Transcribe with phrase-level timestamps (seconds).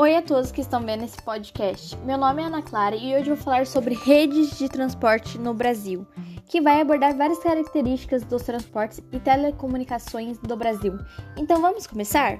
[0.00, 1.94] Oi a todos que estão vendo esse podcast.
[1.98, 6.06] Meu nome é Ana Clara e hoje vou falar sobre redes de transporte no Brasil,
[6.48, 10.94] que vai abordar várias características dos transportes e telecomunicações do Brasil.
[11.36, 12.38] Então vamos começar?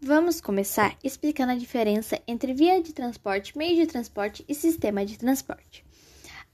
[0.00, 5.16] Vamos começar explicando a diferença entre via de transporte, meio de transporte e sistema de
[5.16, 5.84] transporte.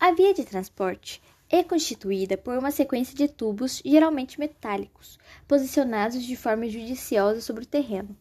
[0.00, 5.18] A via de transporte é constituída por uma sequência de tubos, geralmente metálicos,
[5.48, 8.16] posicionados de forma judiciosa sobre o terreno.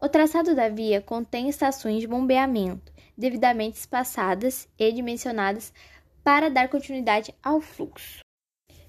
[0.00, 5.72] O traçado da via contém estações de bombeamento, devidamente espaçadas e dimensionadas
[6.22, 8.20] para dar continuidade ao fluxo.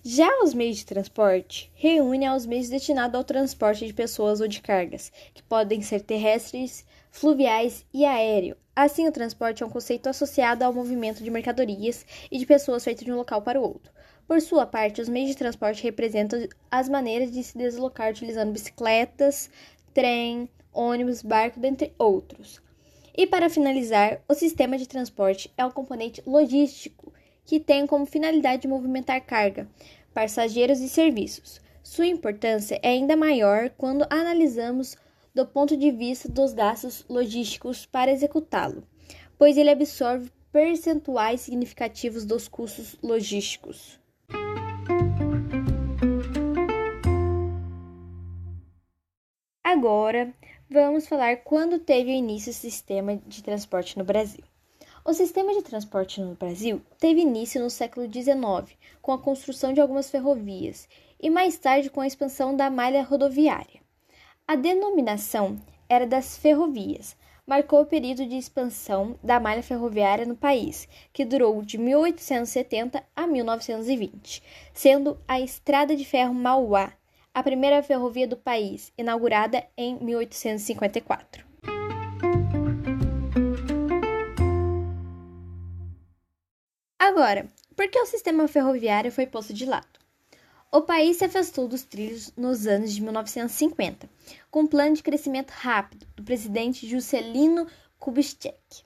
[0.03, 4.61] Já os meios de transporte reúnem aos meios destinados ao transporte de pessoas ou de
[4.61, 8.55] cargas, que podem ser terrestres, fluviais e aéreo.
[8.75, 13.05] Assim, o transporte é um conceito associado ao movimento de mercadorias e de pessoas feito
[13.05, 13.94] de um local para o outro.
[14.27, 19.51] Por sua parte, os meios de transporte representam as maneiras de se deslocar utilizando bicicletas,
[19.93, 22.59] trem, ônibus, barco, dentre outros.
[23.15, 27.13] E para finalizar, o sistema de transporte é um componente logístico
[27.45, 29.69] que tem como finalidade movimentar carga,
[30.11, 31.61] passageiros e serviços.
[31.83, 34.97] Sua importância é ainda maior quando analisamos
[35.35, 38.83] do ponto de vista dos gastos logísticos para executá-lo,
[39.37, 44.03] pois ele absorve percentuais significativos dos custos logísticos.
[49.75, 50.33] Agora,
[50.69, 54.41] vamos falar quando teve início o sistema de transporte no Brasil.
[55.03, 59.81] O sistema de transporte no Brasil teve início no século XIX, com a construção de
[59.81, 60.87] algumas ferrovias,
[61.21, 63.81] e mais tarde com a expansão da malha rodoviária.
[64.47, 65.57] A denominação
[65.89, 67.13] era das ferrovias,
[67.45, 73.27] marcou o período de expansão da malha ferroviária no país, que durou de 1870 a
[73.27, 74.41] 1920,
[74.73, 76.93] sendo a Estrada de Ferro Mauá
[77.35, 81.45] a primeira ferrovia do país, inaugurada em 1854.
[86.97, 89.99] Agora, por que o sistema ferroviário foi posto de lado?
[90.71, 94.09] O país se afastou dos trilhos nos anos de 1950,
[94.49, 97.67] com um plano de crescimento rápido do presidente Juscelino
[97.99, 98.85] Kubitschek,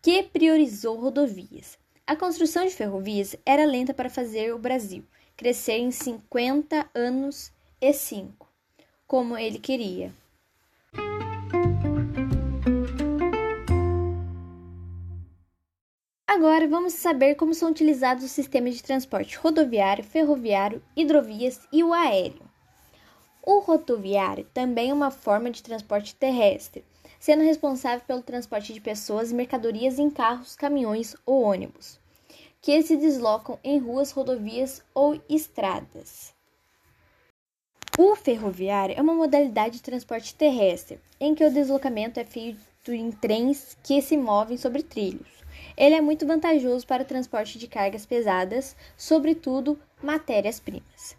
[0.00, 1.78] que priorizou rodovias.
[2.06, 5.04] A construção de ferrovias era lenta para fazer o Brasil
[5.36, 8.46] crescer em 50 anos e 5,
[9.06, 10.12] como ele queria.
[16.26, 21.92] Agora vamos saber como são utilizados os sistemas de transporte rodoviário, ferroviário, hidrovias e o
[21.92, 22.48] aéreo.
[23.42, 26.84] O rodoviário também é uma forma de transporte terrestre,
[27.18, 31.98] sendo responsável pelo transporte de pessoas e mercadorias em carros, caminhões ou ônibus,
[32.62, 36.38] que se deslocam em ruas, rodovias ou estradas.
[38.02, 43.12] O ferroviário é uma modalidade de transporte terrestre, em que o deslocamento é feito em
[43.12, 45.28] trens que se movem sobre trilhos.
[45.76, 51.14] Ele é muito vantajoso para o transporte de cargas pesadas, sobretudo matérias-primas.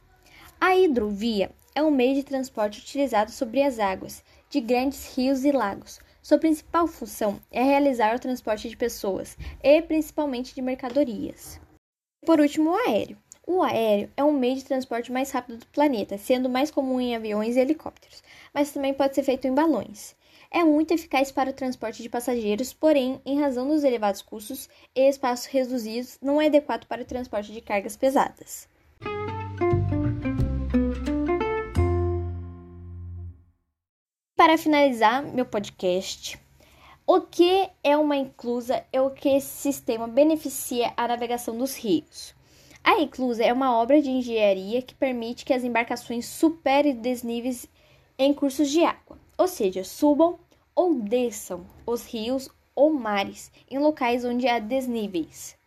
[0.59, 5.51] A hidrovia é um meio de transporte utilizado sobre as águas de grandes rios e
[5.51, 5.99] lagos.
[6.19, 11.61] Sua principal função é realizar o transporte de pessoas e principalmente de mercadorias.
[12.25, 13.19] Por último, o aéreo.
[13.53, 17.17] O aéreo é um meio de transporte mais rápido do planeta, sendo mais comum em
[17.17, 18.23] aviões e helicópteros,
[18.53, 20.15] mas também pode ser feito em balões
[20.53, 25.07] é muito eficaz para o transporte de passageiros, porém, em razão dos elevados custos e
[25.07, 28.67] espaços reduzidos, não é adequado para o transporte de cargas pesadas.
[34.35, 36.37] Para finalizar meu podcast,
[37.07, 42.35] o que é uma inclusa é o que esse sistema beneficia a navegação dos rios.
[42.83, 47.67] A inclusa é uma obra de engenharia que permite que as embarcações superem desníveis
[48.17, 50.37] em cursos de água ou seja, subam
[50.75, 55.57] ou desçam os rios ou mares em locais onde há desníveis.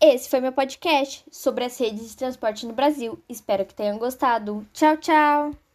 [0.00, 3.22] Esse foi meu podcast sobre as redes de transporte no Brasil.
[3.28, 4.66] Espero que tenham gostado.
[4.72, 5.65] Tchau, tchau!